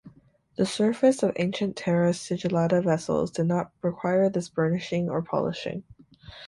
The 0.55 0.65
surface 0.65 1.21
of 1.21 1.31
ancient 1.35 1.75
terra 1.75 2.11
sigillata 2.15 2.81
vessels 2.81 3.29
did 3.29 3.45
not 3.45 3.71
require 3.83 4.31
this 4.31 4.49
burnishing 4.49 5.07
or 5.07 5.21
polishing. 5.21 5.83